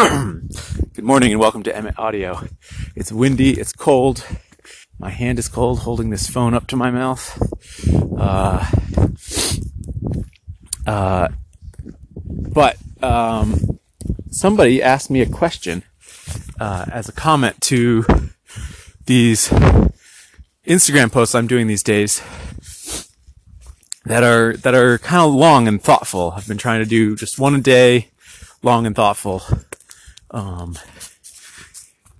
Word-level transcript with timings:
Good 0.00 1.04
morning 1.04 1.30
and 1.32 1.38
welcome 1.38 1.62
to 1.64 1.76
Emmet 1.76 1.98
Audio. 1.98 2.48
It's 2.96 3.12
windy, 3.12 3.60
it's 3.60 3.74
cold. 3.74 4.26
My 4.98 5.10
hand 5.10 5.38
is 5.38 5.46
cold 5.46 5.80
holding 5.80 6.08
this 6.08 6.26
phone 6.26 6.54
up 6.54 6.66
to 6.68 6.76
my 6.76 6.90
mouth. 6.90 7.38
Uh, 8.18 8.66
uh, 10.86 11.28
but 12.24 12.78
um, 13.02 13.78
somebody 14.30 14.82
asked 14.82 15.10
me 15.10 15.20
a 15.20 15.28
question 15.28 15.82
uh, 16.58 16.86
as 16.90 17.10
a 17.10 17.12
comment 17.12 17.60
to 17.60 18.06
these 19.04 19.50
Instagram 20.66 21.12
posts 21.12 21.34
I'm 21.34 21.46
doing 21.46 21.66
these 21.66 21.82
days 21.82 22.22
that 24.06 24.24
are 24.24 24.56
that 24.56 24.74
are 24.74 24.96
kind 24.96 25.26
of 25.26 25.34
long 25.34 25.68
and 25.68 25.82
thoughtful. 25.82 26.32
I've 26.34 26.48
been 26.48 26.56
trying 26.56 26.80
to 26.80 26.88
do 26.88 27.16
just 27.16 27.38
one 27.38 27.54
a 27.54 27.60
day, 27.60 28.08
long 28.62 28.86
and 28.86 28.96
thoughtful. 28.96 29.42
Um, 30.30 30.78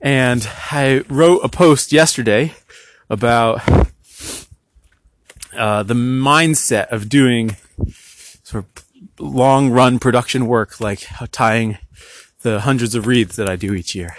and 0.00 0.48
I 0.70 1.04
wrote 1.08 1.40
a 1.44 1.48
post 1.48 1.92
yesterday 1.92 2.54
about 3.08 3.60
uh, 5.54 5.82
the 5.82 5.94
mindset 5.94 6.86
of 6.88 7.08
doing 7.08 7.56
sort 8.42 8.64
of 8.64 8.84
long 9.18 9.70
run 9.70 9.98
production 9.98 10.46
work, 10.46 10.80
like 10.80 11.06
tying 11.30 11.78
the 12.42 12.60
hundreds 12.60 12.94
of 12.94 13.06
wreaths 13.06 13.36
that 13.36 13.48
I 13.48 13.56
do 13.56 13.74
each 13.74 13.94
year. 13.94 14.16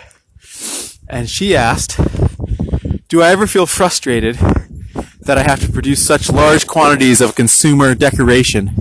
And 1.10 1.30
she 1.30 1.56
asked, 1.56 2.00
Do 3.08 3.22
I 3.22 3.32
ever 3.32 3.48
feel 3.48 3.66
frustrated 3.66 4.36
that 5.22 5.38
I 5.38 5.44
have 5.44 5.62
to 5.62 5.72
produce 5.72 6.06
such 6.06 6.30
large 6.30 6.68
quantities 6.68 7.22
of 7.22 7.36
consumer 7.36 7.96
decoration 7.96 8.72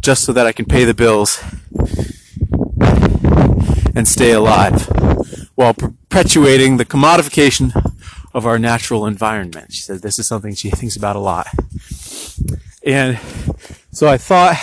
just 0.00 0.24
so 0.24 0.32
that 0.32 0.46
I 0.46 0.52
can 0.52 0.66
pay 0.66 0.84
the 0.84 0.94
bills 0.94 1.42
and 3.94 4.06
stay 4.08 4.32
alive 4.32 4.86
while 5.54 5.74
perpetuating 5.74 6.76
the 6.76 6.84
commodification 6.84 7.72
of 8.32 8.46
our 8.46 8.58
natural 8.58 9.06
environment. 9.06 9.72
She 9.72 9.82
said 9.82 10.02
this 10.02 10.18
is 10.18 10.26
something 10.26 10.54
she 10.54 10.70
thinks 10.70 10.96
about 10.96 11.16
a 11.16 11.20
lot. 11.20 11.46
And 12.84 13.18
so 13.92 14.08
I 14.08 14.18
thought 14.18 14.56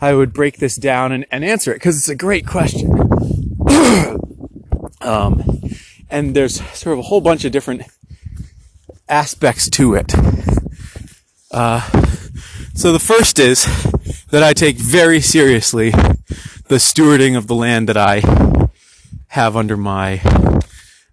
I 0.00 0.14
would 0.14 0.32
break 0.32 0.58
this 0.58 0.76
down 0.76 1.12
and, 1.12 1.24
and 1.30 1.44
answer 1.44 1.70
it 1.70 1.76
because 1.76 1.96
it's 1.96 2.08
a 2.08 2.16
great 2.16 2.46
question. 2.46 2.90
um, 5.00 5.62
and 6.10 6.34
there's 6.34 6.60
sort 6.76 6.94
of 6.94 6.98
a 6.98 7.02
whole 7.02 7.20
bunch 7.20 7.44
of 7.44 7.52
different 7.52 7.82
aspects 9.08 9.70
to 9.70 9.94
it. 9.94 10.12
Uh, 11.50 11.80
so 12.74 12.92
the 12.92 12.98
first 12.98 13.38
is 13.38 13.64
that 14.30 14.42
I 14.42 14.52
take 14.52 14.76
very 14.76 15.20
seriously 15.20 15.92
the 16.72 16.78
stewarding 16.78 17.36
of 17.36 17.48
the 17.48 17.54
land 17.54 17.86
that 17.86 17.98
I 17.98 18.22
have 19.26 19.58
under 19.58 19.76
my 19.76 20.22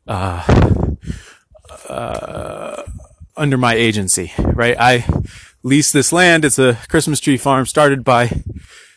uh, 0.07 0.41
uh, 1.89 2.83
under 3.35 3.57
my 3.57 3.73
agency, 3.73 4.31
right? 4.37 4.77
I 4.79 5.05
lease 5.61 5.91
this 5.91 6.13
land. 6.13 6.45
It's 6.45 6.59
a 6.59 6.79
Christmas 6.87 7.19
tree 7.19 7.35
farm 7.35 7.65
started 7.65 8.05
by 8.05 8.41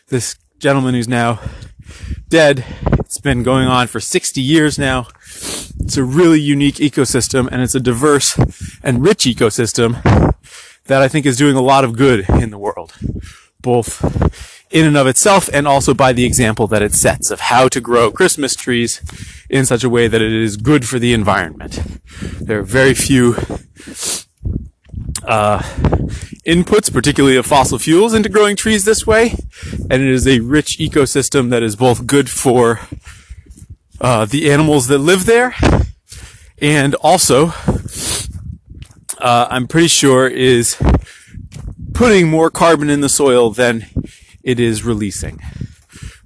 this 0.07 0.37
gentleman 0.57 0.93
who's 0.93 1.09
now 1.09 1.41
dead. 2.29 2.63
It's 2.99 3.17
been 3.17 3.43
going 3.43 3.67
on 3.67 3.87
for 3.87 3.99
60 3.99 4.39
years 4.39 4.79
now. 4.79 5.07
It's 5.81 5.97
a 5.97 6.03
really 6.05 6.39
unique 6.39 6.75
ecosystem 6.75 7.49
and 7.51 7.61
it's 7.61 7.75
a 7.75 7.81
diverse 7.81 8.37
and 8.81 9.05
rich 9.05 9.25
ecosystem 9.25 10.01
that 10.85 11.01
I 11.01 11.09
think 11.09 11.25
is 11.25 11.35
doing 11.35 11.57
a 11.57 11.61
lot 11.61 11.83
of 11.83 11.97
good 11.97 12.25
in 12.29 12.51
the 12.51 12.57
world, 12.57 12.93
both 13.59 14.62
in 14.73 14.85
and 14.85 14.97
of 14.97 15.05
itself 15.05 15.47
and 15.53 15.67
also 15.67 15.93
by 15.93 16.11
the 16.11 16.25
example 16.25 16.65
that 16.67 16.81
it 16.81 16.93
sets 16.93 17.29
of 17.29 17.39
how 17.39 17.69
to 17.69 17.79
grow 17.79 18.11
Christmas 18.11 18.55
trees 18.55 19.01
in 19.47 19.65
such 19.65 19.83
a 19.83 19.89
way 19.89 20.07
that 20.07 20.21
it 20.21 20.33
is 20.33 20.57
good 20.57 20.85
for 20.87 20.97
the 20.97 21.13
environment. 21.13 21.79
There 22.41 22.59
are 22.59 22.63
very 22.63 22.95
few 22.95 23.35
uh, 25.25 25.59
inputs, 26.45 26.91
particularly 26.91 27.37
of 27.37 27.45
fossil 27.45 27.77
fuels, 27.77 28.15
into 28.15 28.29
growing 28.29 28.55
trees 28.55 28.83
this 28.83 29.05
way, 29.05 29.35
and 29.91 30.01
it 30.01 30.09
is 30.09 30.27
a 30.27 30.39
rich 30.39 30.79
ecosystem 30.79 31.51
that 31.51 31.61
is 31.61 31.75
both 31.75 32.07
good 32.07 32.27
for 32.27 32.79
uh, 34.01 34.25
the 34.25 34.51
animals 34.51 34.87
that 34.87 34.97
live 34.97 35.27
there, 35.27 35.55
and 36.57 36.95
also, 36.95 37.53
uh, 39.19 39.47
I'm 39.51 39.67
pretty 39.67 39.87
sure 39.87 40.27
is 40.27 40.77
putting 41.93 42.27
more 42.27 42.49
carbon 42.49 42.89
in 42.89 43.01
the 43.01 43.09
soil 43.09 43.51
than 43.51 43.85
it 44.43 44.59
is 44.59 44.83
releasing, 44.83 45.39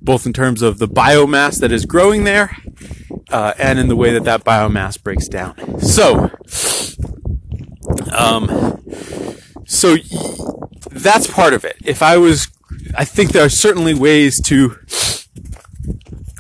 both 0.02 0.26
in 0.26 0.34
terms 0.34 0.62
of 0.62 0.80
the 0.80 0.88
biomass 0.88 1.60
that 1.60 1.72
is 1.72 1.86
growing 1.86 2.24
there 2.24 2.58
uh, 3.30 3.54
and 3.58 3.80
in 3.80 3.88
the 3.88 3.96
way 3.96 4.12
that 4.14 4.24
that 4.24 4.44
biomass 4.44 5.02
breaks 5.02 5.28
down. 5.28 5.80
So, 5.80 6.32
um, 8.12 8.84
so 9.66 9.98
that's 10.92 11.28
part 11.28 11.54
of 11.54 11.64
it. 11.64 11.78
If 11.84 12.02
I 12.02 12.18
was, 12.18 12.48
I 12.96 13.06
think 13.06 13.32
there 13.32 13.46
are 13.46 13.50
certainly 13.50 13.94
ways 13.94 14.42
to 14.44 14.70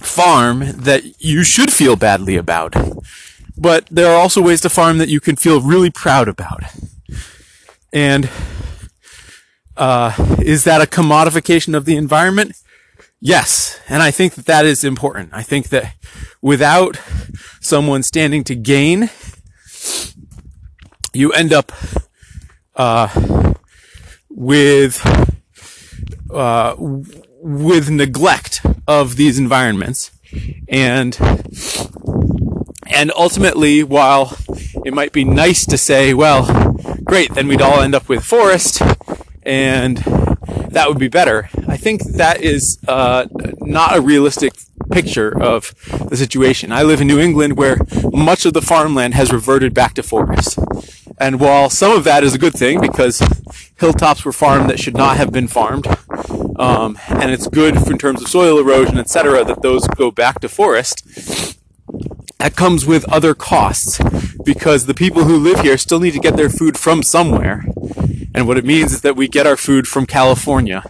farm 0.02 0.64
that 0.66 1.22
you 1.22 1.44
should 1.44 1.72
feel 1.72 1.96
badly 1.96 2.36
about, 2.36 2.76
but 3.58 3.88
there 3.92 4.12
are 4.12 4.20
also 4.20 4.42
ways 4.42 4.62
to 4.62 4.70
farm 4.70 4.98
that 4.98 5.10
you 5.10 5.20
can 5.20 5.36
feel 5.36 5.62
really 5.62 5.92
proud 5.92 6.28
about. 6.28 6.64
And 7.94 8.30
uh, 9.78 10.14
is 10.42 10.64
that 10.64 10.82
a 10.82 10.86
commodification 10.86 11.76
of 11.76 11.86
the 11.86 11.96
environment? 11.96 12.54
Yes. 13.20 13.80
And 13.88 14.04
I 14.04 14.12
think 14.12 14.34
that 14.36 14.46
that 14.46 14.66
is 14.66 14.84
important. 14.84 15.30
I 15.34 15.44
think 15.44 15.70
that 15.70 15.96
without 16.42 17.00
someone 17.62 18.04
standing 18.04 18.44
to 18.46 18.56
gain, 18.56 19.10
you 21.14 21.32
end 21.32 21.54
up, 21.54 21.72
uh, 22.76 23.54
with, 24.30 25.02
uh, 26.32 26.76
with 26.78 27.90
neglect 27.90 28.62
of 28.88 29.16
these 29.16 29.40
environments. 29.40 30.12
And, 30.68 31.18
and 32.86 33.12
ultimately, 33.16 33.84
while 33.84 34.38
it 34.86 34.94
might 34.94 35.12
be 35.12 35.24
nice 35.24 35.66
to 35.66 35.78
say, 35.78 36.14
well, 36.14 36.76
great, 37.04 37.34
then 37.34 37.48
we'd 37.48 37.62
all 37.62 37.82
end 37.82 37.96
up 37.96 38.08
with 38.10 38.24
forest, 38.24 38.82
and 39.48 39.98
that 40.70 40.90
would 40.90 41.00
be 41.00 41.08
better. 41.08 41.50
I 41.68 41.78
think 41.78 42.04
that 42.04 42.42
is 42.42 42.78
uh, 42.88 43.28
not 43.62 43.98
a 43.98 44.02
realistic 44.02 44.54
picture 44.92 45.42
of 45.42 45.74
the 46.10 46.18
situation. 46.18 46.72
I 46.72 46.84
live 46.84 47.02
in 47.02 47.08
New 47.08 47.20
England 47.20 47.58
where 47.58 47.78
much 48.12 48.46
of 48.46 48.54
the 48.54 48.62
farmland 48.62 49.14
has 49.14 49.32
reverted 49.32 49.74
back 49.74 49.94
to 49.96 50.04
forest. 50.04 50.60
And 51.20 51.40
while 51.40 51.70
some 51.70 51.94
of 51.94 52.04
that 52.04 52.24
is 52.24 52.36
a 52.36 52.38
good 52.38 52.54
thing 52.54 52.82
because 52.82 53.22
hilltops 53.78 54.26
were 54.26 54.34
farmed 54.34 54.70
that 54.70 54.80
should 54.80 54.96
not 54.96 55.18
have 55.18 55.32
been 55.32 55.48
farmed, 55.48 55.88
um, 56.58 56.98
and 57.08 57.32
it's 57.32 57.48
good 57.48 57.76
in 57.88 57.98
terms 57.98 58.22
of 58.22 58.28
soil 58.28 58.60
erosion, 58.60 58.98
etc., 58.98 59.44
that 59.46 59.62
those 59.62 59.88
go 59.88 60.12
back 60.12 60.42
to 60.42 60.50
forest, 60.50 61.58
that 62.40 62.56
comes 62.56 62.86
with 62.86 63.12
other 63.12 63.34
costs 63.34 64.00
because 64.44 64.86
the 64.86 64.94
people 64.94 65.24
who 65.24 65.38
live 65.38 65.62
here 65.62 65.78
still 65.78 66.00
need 66.00 66.12
to 66.12 66.20
get 66.20 66.36
their 66.36 66.50
food 66.50 66.78
from 66.78 67.02
somewhere. 67.02 67.66
And 68.38 68.48
what 68.48 68.56
it 68.60 68.66
means 68.66 68.94
is 68.94 69.02
that 69.02 69.16
we 69.16 69.28
get 69.28 69.48
our 69.48 69.58
food 69.58 69.88
from 69.88 70.06
California 70.06 70.84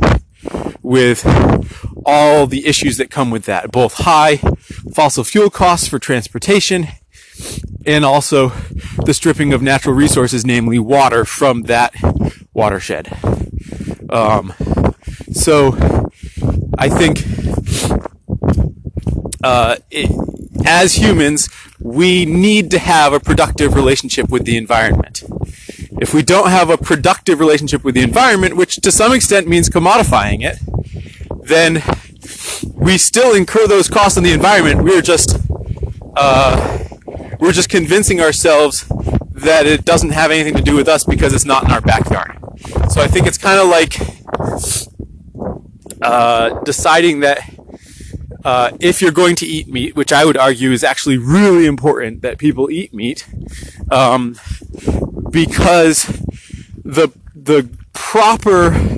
with 0.81 1.25
all 2.05 2.45
the 2.45 2.67
issues 2.67 2.97
that 2.97 3.09
come 3.09 3.31
with 3.31 3.45
that, 3.45 3.71
both 3.71 3.93
high 3.99 4.41
fossil 4.93 5.23
fuel 5.23 5.49
costs 5.49 5.87
for 5.87 5.97
transportation 5.97 6.87
and 7.85 8.03
also 8.03 8.49
the 9.05 9.13
stripping 9.13 9.53
of 9.53 9.61
natural 9.61 9.95
resources, 9.95 10.45
namely 10.45 10.77
water, 10.77 11.23
from 11.23 11.61
that 11.63 11.95
watershed. 12.53 13.17
Um, 14.09 14.53
so 15.31 15.71
I 16.77 16.89
think 16.89 17.23
uh, 19.41 19.77
it, 19.89 20.11
as 20.65 20.95
humans, 20.95 21.47
we 21.79 22.25
need 22.25 22.71
to 22.71 22.79
have 22.79 23.13
a 23.13 23.21
productive 23.21 23.73
relationship 23.73 24.27
with 24.27 24.43
the 24.43 24.57
environment. 24.57 25.23
If 25.99 26.13
we 26.13 26.21
don't 26.21 26.49
have 26.49 26.69
a 26.69 26.77
productive 26.77 27.39
relationship 27.39 27.83
with 27.83 27.95
the 27.95 28.01
environment, 28.01 28.55
which 28.55 28.75
to 28.77 28.91
some 28.91 29.13
extent 29.13 29.47
means 29.47 29.69
commodifying 29.69 30.43
it, 30.43 30.59
then 31.47 31.83
we 32.73 32.97
still 32.97 33.33
incur 33.33 33.67
those 33.67 33.89
costs 33.89 34.17
on 34.17 34.23
the 34.23 34.31
environment. 34.31 34.83
We're 34.83 35.01
just 35.01 35.37
uh, 36.15 36.79
we're 37.39 37.51
just 37.51 37.69
convincing 37.69 38.21
ourselves 38.21 38.85
that 39.31 39.65
it 39.65 39.85
doesn't 39.85 40.11
have 40.11 40.31
anything 40.31 40.55
to 40.55 40.63
do 40.63 40.75
with 40.75 40.87
us 40.87 41.03
because 41.03 41.33
it's 41.33 41.45
not 41.45 41.63
in 41.63 41.71
our 41.71 41.81
backyard. 41.81 42.37
So 42.89 43.01
I 43.01 43.07
think 43.07 43.27
it's 43.27 43.37
kind 43.37 43.59
of 43.59 43.67
like 43.67 43.99
uh, 46.01 46.61
deciding 46.61 47.19
that 47.21 47.41
uh, 48.43 48.71
if 48.79 49.01
you're 49.01 49.11
going 49.11 49.35
to 49.35 49.45
eat 49.45 49.67
meat, 49.67 49.95
which 49.95 50.13
I 50.13 50.25
would 50.25 50.37
argue 50.37 50.71
is 50.71 50.83
actually 50.83 51.17
really 51.17 51.65
important 51.65 52.21
that 52.21 52.37
people 52.37 52.71
eat 52.71 52.93
meat, 52.93 53.27
um, 53.91 54.35
because 55.31 56.05
the 56.83 57.09
the 57.35 57.69
proper 57.93 58.97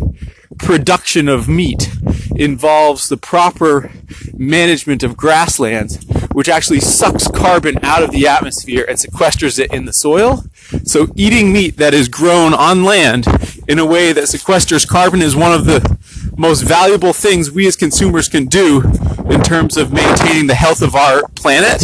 production 0.58 1.28
of 1.28 1.48
meat 1.48 1.90
involves 2.36 3.10
the 3.10 3.18
proper 3.18 3.92
management 4.38 5.04
of 5.04 5.18
grasslands, 5.18 6.04
which 6.34 6.48
actually 6.48 6.80
sucks 6.80 7.28
carbon 7.28 7.78
out 7.84 8.04
of 8.04 8.12
the 8.12 8.28
atmosphere 8.28 8.86
and 8.88 8.98
sequesters 8.98 9.60
it 9.60 9.74
in 9.74 9.86
the 9.86 9.92
soil. 9.92 10.44
So 10.84 11.08
eating 11.16 11.52
meat 11.52 11.78
that 11.78 11.94
is 11.94 12.08
grown 12.08 12.54
on 12.54 12.84
land 12.84 13.26
in 13.68 13.80
a 13.80 13.86
way 13.86 14.14
that 14.14 14.26
sequesters 14.26 14.88
carbon 14.88 15.22
is 15.22 15.36
one 15.36 15.54
of 15.54 15.66
the 15.66 15.98
most 16.38 16.62
valuable 16.62 17.14
things 17.14 17.52
we 17.52 17.68
as 17.68 17.76
consumers 17.76 18.30
can 18.30 18.46
do 18.46 18.82
in 19.30 19.42
terms 19.42 19.78
of 19.78 19.92
maintaining 19.92 20.48
the 20.48 20.56
health 20.56 20.82
of 20.82 20.96
our 20.96 21.28
planet. 21.36 21.84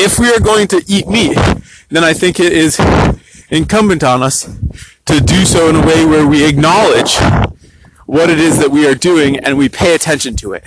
If 0.00 0.18
we 0.18 0.32
are 0.32 0.40
going 0.40 0.68
to 0.68 0.84
eat 0.86 1.08
meat, 1.08 1.36
then 1.88 2.04
I 2.04 2.12
think 2.12 2.38
it 2.38 2.52
is 2.52 2.78
incumbent 3.50 4.04
on 4.04 4.22
us 4.22 4.44
to 5.06 5.20
do 5.20 5.44
so 5.44 5.68
in 5.68 5.76
a 5.76 5.84
way 5.84 6.04
where 6.04 6.26
we 6.26 6.48
acknowledge 6.48 7.16
what 8.06 8.30
it 8.30 8.38
is 8.38 8.58
that 8.58 8.70
we 8.70 8.86
are 8.86 8.94
doing 8.94 9.38
and 9.38 9.58
we 9.58 9.68
pay 9.68 9.94
attention 9.94 10.36
to 10.36 10.52
it. 10.52 10.64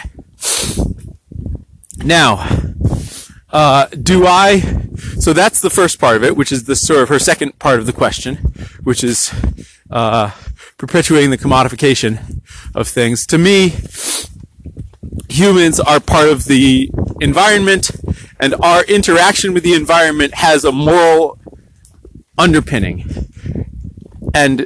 Now, 1.98 2.45
uh, 3.51 3.86
do 3.88 4.25
I? 4.28 4.60
So 5.19 5.34
that's 5.34 5.62
the 5.62 5.69
first 5.69 6.00
part 6.00 6.18
of 6.18 6.24
it, 6.24 6.36
which 6.36 6.51
is 6.51 6.66
the 6.66 6.75
sort 6.75 7.01
of 7.01 7.10
her 7.10 7.19
second 7.19 7.57
part 7.57 7.80
of 7.80 7.86
the 7.86 7.94
question, 7.94 8.38
which 8.84 9.04
is 9.04 9.34
uh, 9.89 10.31
perpetuating 10.77 11.30
the 11.30 11.38
commodification 11.38 12.42
of 12.75 12.88
things. 12.88 13.25
To 13.27 13.38
me, 13.38 13.75
humans 15.30 15.80
are 15.80 16.00
part 16.00 16.30
of 16.30 16.46
the 16.46 16.90
environment, 17.19 17.92
and 18.40 18.56
our 18.62 18.84
interaction 18.86 19.54
with 19.54 19.63
the 19.63 19.74
environment 19.74 20.36
has 20.36 20.63
a 20.63 20.72
moral 20.72 21.40
underpinning 22.38 23.06
and 24.34 24.66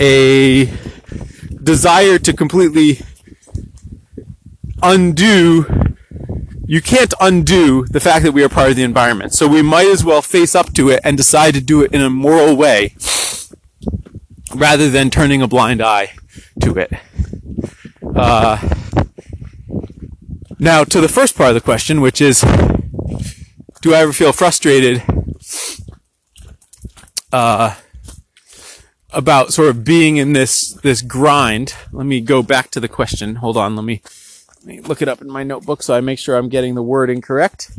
a 0.00 0.66
desire 1.62 2.18
to 2.18 2.32
completely 2.32 3.00
undo 4.82 5.66
you 6.66 6.80
can't 6.80 7.12
undo 7.20 7.84
the 7.90 8.00
fact 8.00 8.24
that 8.24 8.32
we 8.32 8.42
are 8.42 8.48
part 8.48 8.70
of 8.70 8.76
the 8.76 8.82
environment. 8.82 9.34
So 9.34 9.46
we 9.46 9.60
might 9.60 9.88
as 9.88 10.04
well 10.04 10.22
face 10.22 10.54
up 10.54 10.72
to 10.72 10.88
it 10.88 11.00
and 11.04 11.18
decide 11.18 11.52
to 11.52 11.60
do 11.60 11.82
it 11.82 11.92
in 11.92 12.00
a 12.00 12.08
moral 12.08 12.56
way 12.56 12.94
rather 14.54 14.88
than 14.88 15.10
turning 15.10 15.42
a 15.42 15.48
blind 15.48 15.82
eye 15.82 16.12
to 16.62 16.78
it. 16.78 16.92
Uh, 18.16 18.56
now, 20.62 20.84
to 20.84 21.00
the 21.00 21.08
first 21.08 21.36
part 21.36 21.48
of 21.48 21.54
the 21.54 21.60
question, 21.60 22.00
which 22.00 22.20
is, 22.20 22.40
do 23.80 23.92
I 23.92 23.98
ever 23.98 24.12
feel 24.12 24.32
frustrated 24.32 25.02
uh, 27.32 27.74
about 29.10 29.52
sort 29.52 29.70
of 29.70 29.82
being 29.82 30.18
in 30.18 30.34
this 30.34 30.74
this 30.84 31.02
grind? 31.02 31.74
Let 31.90 32.06
me 32.06 32.20
go 32.20 32.44
back 32.44 32.70
to 32.70 32.80
the 32.80 32.86
question. 32.86 33.36
Hold 33.36 33.56
on. 33.56 33.74
Let 33.74 33.84
me 33.84 34.02
let 34.58 34.64
me 34.64 34.80
look 34.80 35.02
it 35.02 35.08
up 35.08 35.20
in 35.20 35.28
my 35.28 35.42
notebook 35.42 35.82
so 35.82 35.94
I 35.94 36.00
make 36.00 36.20
sure 36.20 36.36
I'm 36.36 36.48
getting 36.48 36.76
the 36.76 36.82
wording 36.82 37.20
correct. 37.20 37.72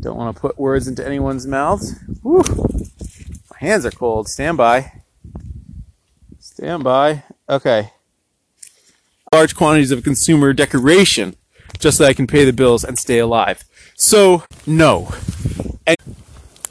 Don't 0.00 0.16
want 0.16 0.34
to 0.34 0.40
put 0.40 0.58
words 0.58 0.88
into 0.88 1.04
anyone's 1.04 1.46
mouths. 1.46 1.94
My 2.24 3.58
hands 3.58 3.84
are 3.84 3.90
cold. 3.90 4.28
Stand 4.28 4.56
by. 4.56 4.92
Stand 6.38 6.84
by. 6.84 7.24
Okay. 7.50 7.92
Large 9.30 9.54
quantities 9.54 9.90
of 9.90 10.02
consumer 10.02 10.54
decoration 10.54 11.36
just 11.78 11.98
so 11.98 12.04
I 12.04 12.12
can 12.12 12.26
pay 12.26 12.44
the 12.44 12.52
bills 12.52 12.84
and 12.84 12.98
stay 12.98 13.18
alive. 13.18 13.64
So, 13.96 14.44
no. 14.66 15.12
And, 15.86 15.96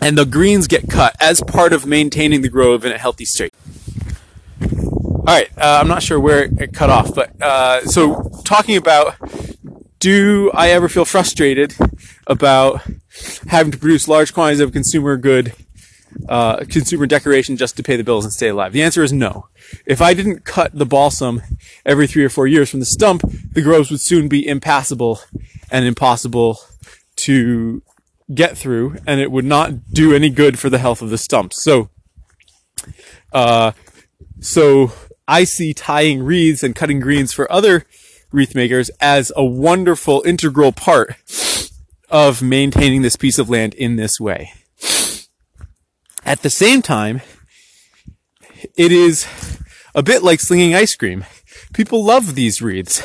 and 0.01 0.17
the 0.17 0.25
greens 0.25 0.67
get 0.67 0.89
cut 0.89 1.15
as 1.19 1.41
part 1.41 1.73
of 1.73 1.85
maintaining 1.85 2.41
the 2.41 2.49
grove 2.49 2.85
in 2.85 2.91
a 2.91 2.97
healthy 2.97 3.25
state. 3.25 3.53
All 4.61 5.33
right, 5.33 5.49
uh, 5.57 5.79
I'm 5.81 5.89
not 5.89 6.03
sure 6.03 6.19
where 6.19 6.43
it 6.43 6.73
cut 6.73 6.89
off, 6.89 7.13
but 7.13 7.41
uh, 7.41 7.81
so 7.81 8.31
talking 8.45 8.77
about 8.77 9.15
do 9.99 10.51
I 10.53 10.69
ever 10.69 10.87
feel 10.87 11.05
frustrated 11.05 11.75
about 12.27 12.81
having 13.47 13.71
to 13.71 13.77
produce 13.77 14.07
large 14.07 14.33
quantities 14.33 14.61
of 14.61 14.71
consumer 14.71 15.17
good 15.17 15.53
uh, 16.27 16.57
consumer 16.69 17.05
decoration 17.05 17.57
just 17.57 17.77
to 17.77 17.83
pay 17.83 17.95
the 17.95 18.03
bills 18.03 18.25
and 18.25 18.33
stay 18.33 18.49
alive? 18.49 18.73
The 18.73 18.83
answer 18.83 19.03
is 19.03 19.13
no. 19.13 19.47
If 19.85 20.01
I 20.01 20.13
didn't 20.13 20.45
cut 20.45 20.71
the 20.73 20.85
balsam 20.85 21.41
every 21.85 22.07
three 22.07 22.23
or 22.23 22.29
four 22.29 22.47
years 22.47 22.69
from 22.69 22.79
the 22.79 22.85
stump, 22.85 23.23
the 23.51 23.61
groves 23.61 23.91
would 23.91 24.01
soon 24.01 24.27
be 24.27 24.47
impassable 24.47 25.21
and 25.71 25.85
impossible 25.85 26.59
to 27.17 27.81
get 28.33 28.57
through, 28.57 28.97
and 29.05 29.19
it 29.19 29.31
would 29.31 29.45
not 29.45 29.91
do 29.91 30.13
any 30.13 30.29
good 30.29 30.59
for 30.59 30.69
the 30.69 30.79
health 30.79 31.01
of 31.01 31.09
the 31.09 31.17
stumps. 31.17 31.61
So, 31.61 31.89
uh, 33.31 33.71
so 34.39 34.91
I 35.27 35.43
see 35.43 35.73
tying 35.73 36.23
wreaths 36.23 36.63
and 36.63 36.75
cutting 36.75 36.99
greens 36.99 37.33
for 37.33 37.51
other 37.51 37.85
wreath 38.31 38.55
makers 38.55 38.89
as 38.99 39.31
a 39.35 39.45
wonderful 39.45 40.23
integral 40.25 40.71
part 40.71 41.15
of 42.09 42.41
maintaining 42.41 43.01
this 43.01 43.15
piece 43.15 43.39
of 43.39 43.49
land 43.49 43.73
in 43.73 43.95
this 43.95 44.19
way. 44.19 44.53
At 46.27 46.41
the 46.41 46.49
same 46.49 46.81
time, 46.81 47.21
it 48.75 48.91
is 48.91 49.25
a 49.95 50.03
bit 50.03 50.23
like 50.23 50.41
slinging 50.41 50.75
ice 50.75 50.93
cream. 50.93 51.23
People 51.71 52.03
love 52.03 52.35
these 52.35 52.61
wreaths 52.61 53.01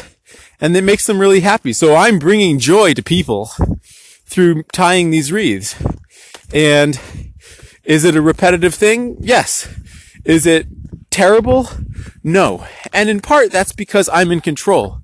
and 0.61 0.77
it 0.77 0.83
makes 0.83 1.07
them 1.07 1.21
really 1.21 1.39
happy. 1.39 1.73
So 1.73 1.95
I'm 1.95 2.19
bringing 2.19 2.59
joy 2.59 2.95
to 2.95 3.03
people 3.03 3.53
through 4.27 4.65
tying 4.73 5.11
these 5.11 5.31
wreaths. 5.31 5.81
And 6.53 6.99
is 7.85 8.05
it 8.05 8.17
a 8.17 8.21
repetitive 8.21 8.75
thing? 8.75 9.17
Yes. 9.21 9.73
Is 10.25 10.45
it 10.45 10.67
terrible? 11.11 11.69
No. 12.25 12.67
And 12.93 13.09
in 13.09 13.21
part, 13.21 13.53
that's 13.53 13.73
because 13.73 14.09
I'm 14.13 14.33
in 14.33 14.41
control. 14.41 14.99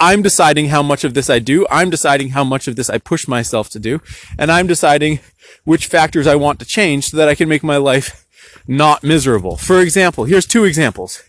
I'm 0.00 0.22
deciding 0.22 0.68
how 0.68 0.82
much 0.82 1.04
of 1.04 1.12
this 1.12 1.28
I 1.28 1.38
do. 1.38 1.66
I'm 1.70 1.90
deciding 1.90 2.30
how 2.30 2.42
much 2.42 2.66
of 2.66 2.76
this 2.76 2.88
I 2.88 2.96
push 2.96 3.28
myself 3.28 3.68
to 3.70 3.78
do. 3.78 4.00
And 4.38 4.50
I'm 4.50 4.66
deciding 4.66 5.20
which 5.64 5.86
factors 5.86 6.26
I 6.26 6.36
want 6.36 6.58
to 6.60 6.64
change 6.64 7.08
so 7.08 7.18
that 7.18 7.28
I 7.28 7.34
can 7.34 7.48
make 7.48 7.62
my 7.62 7.76
life 7.76 8.26
not 8.66 9.04
miserable. 9.04 9.56
For 9.56 9.80
example, 9.80 10.24
here's 10.24 10.46
two 10.46 10.64
examples. 10.64 11.22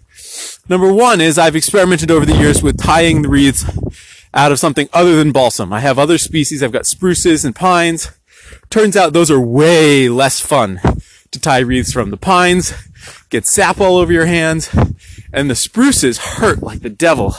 Number 0.70 0.92
one 0.92 1.20
is 1.20 1.38
I've 1.38 1.56
experimented 1.56 2.10
over 2.10 2.26
the 2.26 2.38
years 2.38 2.64
with 2.64 2.82
tying 2.82 3.22
the 3.22 3.30
wreaths 3.30 3.66
out 4.34 4.54
of 4.54 4.60
something 4.60 4.88
other 4.94 5.18
than 5.18 5.34
balsam. 5.34 5.74
I 5.74 5.82
have 5.82 6.00
other 6.00 6.18
species. 6.18 6.64
I've 6.64 6.72
got 6.72 6.86
spruces 6.86 7.44
and 7.44 7.54
pines. 7.54 8.12
Turns 8.70 8.96
out 8.96 9.12
those 9.12 9.30
are 9.30 9.40
way 9.40 10.08
less 10.08 10.40
fun 10.40 10.80
to 11.32 11.40
tie 11.40 11.60
wreaths 11.60 11.92
from. 11.92 12.10
The 12.10 12.18
pines 12.18 12.74
get 13.30 13.46
sap 13.46 13.82
all 13.82 13.98
over 13.98 14.14
your 14.14 14.28
hands 14.28 14.74
and 15.34 15.50
the 15.50 15.56
spruces 15.56 16.18
hurt 16.18 16.62
like 16.62 16.82
the 16.82 16.90
devil 16.90 17.36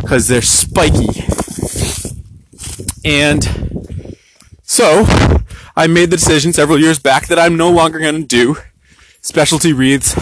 because 0.00 0.28
they're 0.28 0.42
spiky. 0.42 1.24
And 3.04 4.18
so 4.62 5.04
I 5.76 5.86
made 5.86 6.10
the 6.10 6.16
decision 6.16 6.52
several 6.52 6.78
years 6.78 6.98
back 6.98 7.28
that 7.28 7.38
I'm 7.38 7.56
no 7.56 7.70
longer 7.70 7.98
going 7.98 8.20
to 8.20 8.26
do 8.26 8.56
specialty 9.20 9.72
wreaths 9.72 10.16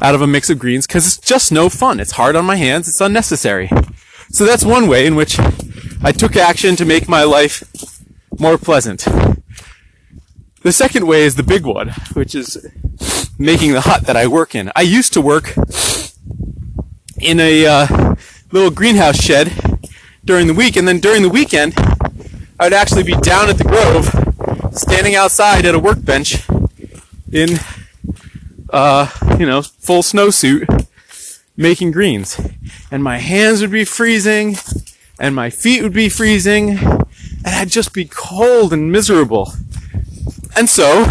out 0.00 0.14
of 0.14 0.22
a 0.22 0.26
mix 0.26 0.50
of 0.50 0.58
greens 0.58 0.86
because 0.86 1.06
it's 1.06 1.18
just 1.18 1.52
no 1.52 1.68
fun. 1.68 2.00
It's 2.00 2.12
hard 2.12 2.36
on 2.36 2.44
my 2.44 2.56
hands. 2.56 2.88
It's 2.88 3.00
unnecessary. 3.00 3.70
So 4.30 4.44
that's 4.44 4.64
one 4.64 4.88
way 4.88 5.06
in 5.06 5.14
which 5.14 5.38
I 6.02 6.12
took 6.12 6.36
action 6.36 6.76
to 6.76 6.84
make 6.84 7.08
my 7.08 7.22
life 7.22 7.64
more 8.38 8.58
pleasant. 8.58 9.06
The 10.62 10.72
second 10.72 11.06
way 11.06 11.22
is 11.22 11.36
the 11.36 11.42
big 11.42 11.64
one, 11.64 11.90
which 12.12 12.34
is 12.34 12.66
making 13.38 13.72
the 13.72 13.82
hut 13.82 14.02
that 14.02 14.16
I 14.16 14.26
work 14.26 14.54
in. 14.54 14.70
I 14.76 14.82
used 14.82 15.12
to 15.14 15.20
work 15.20 15.54
in 17.20 17.40
a 17.40 17.66
uh, 17.66 18.07
little 18.50 18.70
greenhouse 18.70 19.16
shed 19.16 19.52
during 20.24 20.46
the 20.46 20.54
week, 20.54 20.76
and 20.76 20.86
then 20.86 21.00
during 21.00 21.22
the 21.22 21.28
weekend, 21.28 21.74
I 22.60 22.64
would 22.64 22.72
actually 22.72 23.04
be 23.04 23.14
down 23.14 23.48
at 23.48 23.58
the 23.58 23.64
grove 23.64 24.76
standing 24.76 25.14
outside 25.14 25.64
at 25.64 25.74
a 25.74 25.78
workbench 25.78 26.48
in, 27.32 27.58
uh, 28.70 29.10
you 29.38 29.46
know, 29.46 29.62
full 29.62 30.02
snowsuit 30.02 30.86
making 31.56 31.90
greens. 31.90 32.40
And 32.90 33.02
my 33.02 33.18
hands 33.18 33.60
would 33.60 33.70
be 33.70 33.84
freezing 33.84 34.56
and 35.18 35.34
my 35.34 35.50
feet 35.50 35.82
would 35.82 35.92
be 35.92 36.08
freezing 36.08 36.70
and 36.70 37.46
I'd 37.46 37.70
just 37.70 37.92
be 37.92 38.04
cold 38.04 38.72
and 38.72 38.90
miserable. 38.90 39.52
And 40.56 40.68
so 40.68 41.04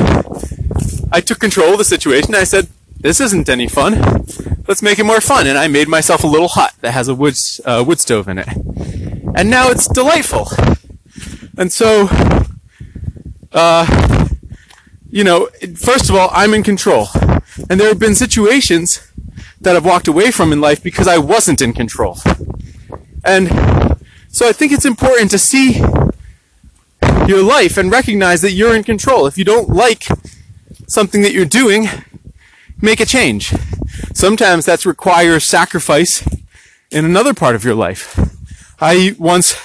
I 1.12 1.22
took 1.22 1.40
control 1.40 1.74
of 1.74 1.78
the 1.78 1.86
situation. 1.86 2.36
I 2.36 2.44
said, 2.44 2.68
this 3.00 3.22
isn't 3.22 3.50
any 3.50 3.68
fun. 3.68 4.26
Let's 4.68 4.82
make 4.82 5.00
it 5.00 5.06
more 5.06 5.22
fun. 5.22 5.48
And 5.48 5.58
I 5.58 5.68
made 5.68 5.88
myself 5.88 6.24
a 6.24 6.28
little 6.28 6.50
hut 6.50 6.74
that 6.82 6.92
has 6.92 7.08
a 7.08 7.16
wood, 7.16 7.36
uh, 7.66 7.84
wood 7.88 8.00
stove 8.00 8.28
in 8.28 8.38
it. 8.38 8.48
And 9.36 9.50
now 9.50 9.70
it's 9.70 9.88
delightful. 9.88 10.50
And 11.58 11.72
so 11.72 12.10
uh, 13.52 14.28
you 15.10 15.24
know, 15.24 15.48
first 15.76 16.10
of 16.10 16.16
all, 16.16 16.30
I'm 16.32 16.54
in 16.54 16.64
control. 16.64 17.08
And 17.70 17.80
there 17.80 17.88
have 17.88 18.00
been 18.00 18.16
situations 18.16 19.12
that 19.62 19.76
I've 19.76 19.86
walked 19.86 20.08
away 20.08 20.32
from 20.32 20.52
in 20.54 20.62
life 20.62 20.84
because 20.84 21.08
I 21.08 21.18
wasn't 21.18 21.62
in 21.62 21.74
control. 21.74 22.20
And 23.24 23.98
so 24.28 24.48
I 24.48 24.52
think 24.52 24.72
it's 24.72 24.86
important 24.86 25.32
to 25.32 25.40
see 25.40 25.82
your 27.28 27.42
life 27.42 27.78
and 27.78 27.92
recognize 27.92 28.42
that 28.42 28.52
you're 28.52 28.76
in 28.76 28.84
control. 28.84 29.26
If 29.26 29.38
you 29.38 29.44
don't 29.44 29.70
like 29.70 30.06
something 30.88 31.22
that 31.24 31.34
you're 31.34 31.46
doing, 31.46 31.88
make 32.82 33.00
a 33.00 33.06
change. 33.06 33.54
Sometimes 34.18 34.66
that 34.66 34.84
requires 34.84 35.46
sacrifice 35.46 36.28
in 36.90 37.06
another 37.06 37.36
part 37.36 37.54
of 37.54 37.64
your 37.64 37.76
life. 37.76 38.20
I 38.82 39.16
once 39.20 39.56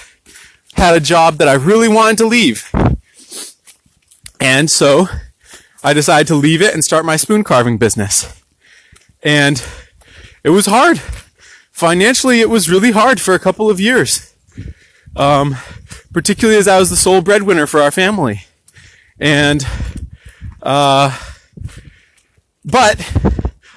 had 0.75 0.95
a 0.95 0.99
job 0.99 1.37
that 1.37 1.47
I 1.47 1.53
really 1.53 1.87
wanted 1.87 2.19
to 2.19 2.27
leave. 2.27 2.71
And 4.39 4.69
so 4.69 5.07
I 5.83 5.93
decided 5.93 6.27
to 6.27 6.35
leave 6.35 6.61
it 6.61 6.71
and 6.71 6.83
start 6.83 7.03
my 7.03 7.15
spoon 7.15 7.43
carving 7.43 7.79
business. 7.79 8.43
And 9.23 9.65
it 10.43 10.51
was 10.51 10.67
hard. 10.67 10.99
Financially, 11.71 12.39
it 12.39 12.49
was 12.51 12.69
really 12.69 12.91
hard 12.91 13.19
for 13.19 13.33
a 13.33 13.39
couple 13.39 13.71
of 13.71 13.79
years. 13.79 14.35
Um, 15.15 15.57
particularly 16.13 16.59
as 16.59 16.67
I 16.67 16.77
was 16.77 16.91
the 16.91 16.95
sole 16.95 17.21
breadwinner 17.21 17.65
for 17.65 17.81
our 17.81 17.89
family. 17.89 18.43
And, 19.19 19.65
uh, 20.61 21.17
but 22.63 22.99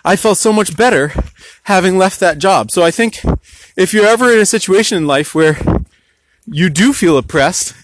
I 0.06 0.14
felt 0.14 0.38
so 0.38 0.52
much 0.52 0.76
better 0.76 1.12
having 1.64 1.98
left 1.98 2.20
that 2.20 2.38
job. 2.38 2.70
So 2.70 2.84
I 2.84 2.92
think 2.92 3.20
if 3.76 3.92
you're 3.92 4.06
ever 4.06 4.32
in 4.32 4.38
a 4.38 4.46
situation 4.46 4.96
in 4.96 5.04
life 5.08 5.34
where 5.34 5.58
you 6.46 6.70
do 6.70 6.92
feel 6.92 7.18
oppressed, 7.18 7.74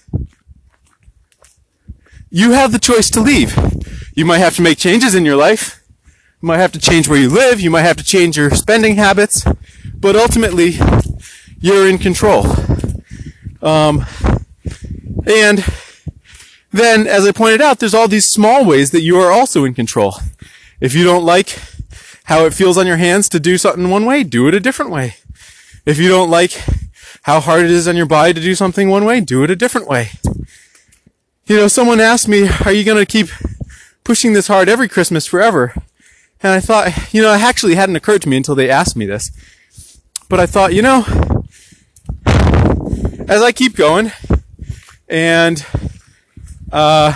you 2.30 2.52
have 2.52 2.70
the 2.70 2.78
choice 2.78 3.10
to 3.10 3.20
leave. 3.20 3.58
You 4.14 4.24
might 4.24 4.38
have 4.38 4.54
to 4.54 4.62
make 4.62 4.78
changes 4.78 5.16
in 5.16 5.24
your 5.24 5.34
life. 5.34 5.82
You 6.40 6.46
might 6.46 6.58
have 6.58 6.70
to 6.72 6.78
change 6.78 7.08
where 7.08 7.18
you 7.18 7.28
live. 7.28 7.60
You 7.60 7.70
might 7.70 7.82
have 7.82 7.96
to 7.96 8.04
change 8.04 8.36
your 8.36 8.50
spending 8.50 8.94
habits. 8.94 9.44
But 9.92 10.14
ultimately, 10.14 10.78
you're 11.58 11.88
in 11.88 11.98
control. 11.98 12.46
Um, 13.60 14.06
and 15.26 15.64
then, 16.70 17.08
as 17.08 17.26
I 17.26 17.32
pointed 17.32 17.60
out, 17.60 17.80
there's 17.80 17.94
all 17.94 18.06
these 18.06 18.28
small 18.28 18.64
ways 18.64 18.92
that 18.92 19.00
you 19.00 19.18
are 19.18 19.32
also 19.32 19.64
in 19.64 19.74
control. 19.74 20.14
If 20.80 20.94
you 20.94 21.02
don't 21.02 21.24
like 21.24 21.58
how 22.24 22.44
it 22.44 22.54
feels 22.54 22.78
on 22.78 22.86
your 22.86 22.96
hands 22.96 23.28
to 23.30 23.40
do 23.40 23.58
something 23.58 23.90
one 23.90 24.06
way, 24.06 24.22
do 24.22 24.48
it 24.48 24.54
a 24.54 24.60
different 24.60 24.90
way. 24.90 25.16
If 25.84 25.98
you 25.98 26.08
don't 26.08 26.30
like 26.30 26.52
how 27.22 27.40
hard 27.40 27.64
it 27.64 27.70
is 27.70 27.88
on 27.88 27.96
your 27.96 28.06
body 28.06 28.32
to 28.32 28.40
do 28.40 28.54
something 28.54 28.88
one 28.88 29.04
way, 29.04 29.20
do 29.20 29.42
it 29.42 29.50
a 29.50 29.56
different 29.56 29.88
way. 29.88 30.10
You 31.46 31.56
know, 31.56 31.68
someone 31.68 32.00
asked 32.00 32.28
me, 32.28 32.48
are 32.64 32.72
you 32.72 32.84
going 32.84 33.04
to 33.04 33.06
keep 33.06 33.28
pushing 34.04 34.32
this 34.32 34.46
hard 34.46 34.68
every 34.68 34.88
Christmas 34.88 35.26
forever? 35.26 35.74
And 36.42 36.52
I 36.52 36.60
thought, 36.60 37.12
you 37.12 37.22
know, 37.22 37.32
it 37.32 37.40
actually 37.40 37.74
hadn't 37.74 37.96
occurred 37.96 38.22
to 38.22 38.28
me 38.28 38.36
until 38.36 38.54
they 38.54 38.70
asked 38.70 38.96
me 38.96 39.06
this. 39.06 39.30
But 40.28 40.40
I 40.40 40.46
thought, 40.46 40.74
you 40.74 40.82
know, 40.82 41.04
as 43.28 43.42
I 43.42 43.52
keep 43.52 43.76
going 43.76 44.12
and, 45.08 45.64
uh, 46.72 47.12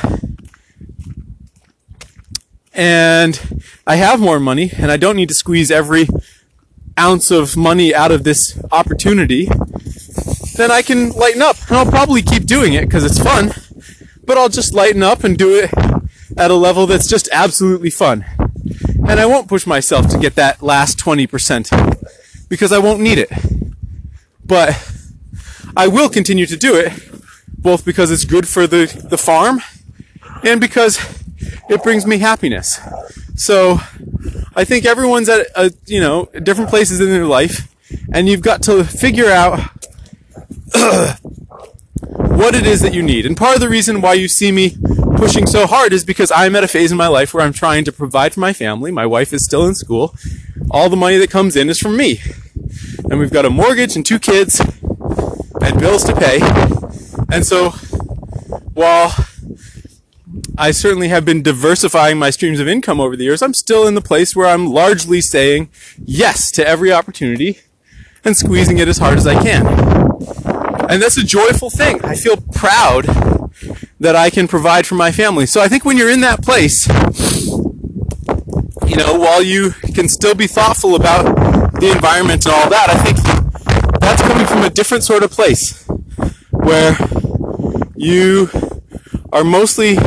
and 2.77 3.63
I 3.87 3.97
have 3.97 4.21
more 4.21 4.39
money 4.39 4.71
and 4.77 4.93
I 4.93 4.99
don't 4.99 5.17
need 5.17 5.31
to 5.31 5.35
squeeze 5.35 5.71
every 5.71 6.07
ounce 6.99 7.31
of 7.31 7.57
money 7.57 7.95
out 7.95 8.13
of 8.13 8.23
this 8.23 8.63
opportunity, 8.71 9.49
then 10.57 10.71
I 10.71 10.83
can 10.83 11.11
lighten 11.11 11.41
up. 11.41 11.57
And 11.69 11.79
I'll 11.79 11.87
probably 11.91 12.21
keep 12.21 12.45
doing 12.45 12.75
it 12.75 12.83
because 12.83 13.03
it's 13.05 13.19
fun, 13.19 13.53
but 14.25 14.37
I'll 14.37 14.51
just 14.51 14.75
lighten 14.75 15.03
up 15.03 15.25
and 15.25 15.39
do 15.39 15.55
it 15.55 15.71
at 16.37 16.51
a 16.51 16.55
level 16.55 16.87
that's 16.87 17.09
just 17.09 17.31
absolutely 17.33 17.91
fun. 17.91 18.27
And 19.09 19.19
I 19.19 19.25
won't 19.25 19.49
push 19.49 19.67
myself 19.67 20.09
to 20.09 20.19
get 20.19 20.35
that 20.35 20.63
last 20.63 20.99
20% 20.99 22.49
because 22.49 22.73
I 22.73 22.79
won't 22.79 23.01
need 23.01 23.19
it. 23.19 23.31
But 24.45 24.93
I 25.77 25.89
will 25.89 26.11
continue 26.11 26.47
to 26.47 26.57
do 26.57 26.77
it 26.77 26.93
both 27.59 27.87
because 27.87 28.11
it's 28.11 28.25
good 28.25 28.47
for 28.47 28.67
the, 28.67 28.87
the 29.09 29.19
farm 29.19 29.61
and 30.43 30.61
because 30.61 31.16
it 31.69 31.83
brings 31.83 32.07
me 32.07 32.19
happiness. 32.19 32.79
So 33.35 33.81
I 34.55 34.65
think 34.65 34.87
everyone's 34.87 35.29
at 35.29 35.47
a, 35.55 35.73
you 35.87 36.01
know 36.01 36.27
different 36.43 36.71
places 36.71 37.01
in 37.01 37.11
their 37.11 37.27
life, 37.27 37.69
and 38.13 38.29
you've 38.29 38.43
got 38.43 38.63
to 38.65 38.85
figure 38.85 39.31
out 39.31 39.61
what 42.17 42.55
it 42.55 42.67
is 42.67 42.81
that 42.81 42.95
you 42.95 43.03
need. 43.03 43.27
And 43.27 43.37
part 43.37 43.55
of 43.55 43.61
the 43.61 43.69
reason 43.69 44.01
why 44.01 44.15
you 44.15 44.29
see 44.29 44.53
me 44.53 44.77
pushing 45.17 45.47
so 45.47 45.67
hard 45.67 45.93
is 45.93 46.05
because 46.05 46.31
I'm 46.31 46.55
at 46.57 46.65
a 46.65 46.69
phase 46.69 46.93
in 46.93 46.99
my 46.99 47.09
life 47.09 47.33
where 47.33 47.45
I'm 47.45 47.53
trying 47.53 47.85
to 47.85 47.93
provide 47.93 48.35
for 48.35 48.41
my 48.41 48.53
family. 48.53 48.91
My 48.91 49.07
wife 49.07 49.33
is 49.33 49.45
still 49.45 49.67
in 49.67 49.75
school. 49.75 50.15
All 50.71 50.89
the 50.89 50.97
money 50.97 51.17
that 51.19 51.31
comes 51.31 51.57
in 51.57 51.69
is 51.69 51.79
from 51.79 51.97
me. 51.97 52.21
And 53.11 53.19
we've 53.19 53.33
got 53.33 53.45
a 53.45 53.51
mortgage 53.51 53.97
and 53.97 54.05
two 54.05 54.19
kids 54.19 54.61
and 54.61 55.79
bills 55.79 56.05
to 56.05 56.15
pay. 56.15 56.41
And 57.33 57.47
so 57.47 57.71
while 58.75 59.15
I 60.59 60.71
certainly 60.71 61.09
have 61.09 61.25
been 61.25 61.43
diversifying 61.43 62.19
my 62.19 62.31
streams 62.31 62.61
of 62.61 62.69
income 62.69 62.99
over 62.99 63.15
the 63.15 63.25
years. 63.25 63.43
I'm 63.43 63.53
still 63.53 63.87
in 63.87 63.95
the 63.95 64.01
place 64.01 64.35
where 64.35 64.47
I'm 64.47 64.67
largely 64.67 65.21
saying 65.21 65.69
yes 66.03 66.51
to 66.53 66.67
every 66.67 66.91
opportunity 66.93 67.59
and 68.25 68.37
squeezing 68.37 68.79
it 68.79 68.89
as 68.89 68.97
hard 68.99 69.19
as 69.19 69.27
I 69.27 69.41
can. 69.43 69.67
And 70.89 71.03
that's 71.03 71.19
a 71.19 71.25
joyful 71.25 71.69
thing. 71.69 72.03
I 72.05 72.15
feel 72.15 72.39
proud 72.39 73.05
that 74.01 74.17
I 74.17 74.31
can 74.31 74.49
provide 74.49 74.87
for 74.87 74.95
my 74.95 75.13
family. 75.13 75.45
So 75.45 75.61
I 75.61 75.69
think 75.69 75.85
when 75.85 75.99
you're 75.99 76.11
in 76.11 76.23
that 76.23 76.43
place, 76.43 76.89
you 78.87 78.97
know, 78.97 79.19
while 79.19 79.43
you 79.43 79.73
can 79.95 80.09
still 80.09 80.35
be 80.35 80.47
thoughtful 80.47 80.95
about 80.95 81.81
the 81.81 81.91
environment 81.91 82.47
and 82.47 82.55
all 82.55 82.71
that, 82.71 82.89
I 82.89 82.97
think 83.03 84.01
that's 84.01 84.23
coming 84.23 84.47
from 84.47 84.63
a 84.63 84.71
different 84.71 85.05
sort 85.05 85.23
of 85.23 85.31
place 85.31 85.87
where 86.51 86.97
you 87.95 88.49
are 89.33 89.45
mostly 89.45 89.99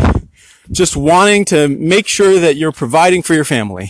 just 0.72 0.96
wanting 0.96 1.46
to 1.46 1.68
make 1.68 2.08
sure 2.08 2.40
that 2.40 2.56
you're 2.56 2.72
providing 2.72 3.22
for 3.22 3.34
your 3.34 3.44
family 3.44 3.90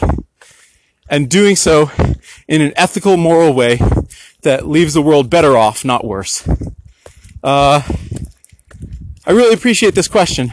and 1.09 1.29
doing 1.29 1.55
so 1.55 1.91
in 2.47 2.61
an 2.61 2.71
ethical, 2.75 3.17
moral 3.17 3.53
way 3.53 3.79
that 4.43 4.67
leaves 4.67 4.93
the 4.93 5.01
world 5.01 5.29
better 5.29 5.57
off, 5.57 5.83
not 5.83 6.05
worse. 6.05 6.47
Uh, 7.43 7.81
I 9.25 9.31
really 9.31 9.53
appreciate 9.53 9.95
this 9.95 10.07
question. 10.07 10.51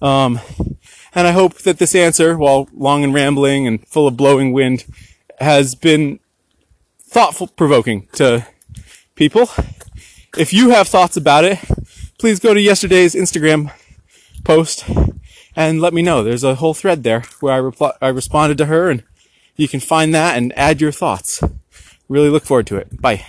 Um, 0.00 0.40
and 1.14 1.26
I 1.26 1.32
hope 1.32 1.58
that 1.58 1.78
this 1.78 1.94
answer, 1.94 2.36
while 2.36 2.68
long 2.72 3.04
and 3.04 3.12
rambling 3.12 3.66
and 3.66 3.86
full 3.86 4.06
of 4.06 4.16
blowing 4.16 4.52
wind, 4.52 4.84
has 5.38 5.74
been 5.74 6.18
thoughtful 7.00 7.48
provoking 7.48 8.08
to 8.14 8.46
people. 9.14 9.48
If 10.36 10.52
you 10.52 10.70
have 10.70 10.88
thoughts 10.88 11.16
about 11.16 11.44
it, 11.44 11.58
please 12.18 12.40
go 12.40 12.54
to 12.54 12.60
yesterday's 12.60 13.14
Instagram 13.14 13.72
post 14.44 14.84
and 15.56 15.80
let 15.80 15.94
me 15.94 16.02
know. 16.02 16.22
There's 16.22 16.44
a 16.44 16.56
whole 16.56 16.74
thread 16.74 17.02
there 17.02 17.22
where 17.40 17.52
I 17.52 17.58
reply, 17.58 17.92
I 18.00 18.08
responded 18.08 18.58
to 18.58 18.66
her 18.66 18.90
and 18.90 19.02
you 19.56 19.68
can 19.68 19.80
find 19.80 20.14
that 20.14 20.36
and 20.36 20.52
add 20.56 20.80
your 20.80 20.92
thoughts. 20.92 21.42
Really 22.08 22.28
look 22.28 22.44
forward 22.44 22.66
to 22.68 22.76
it. 22.76 23.00
Bye. 23.00 23.24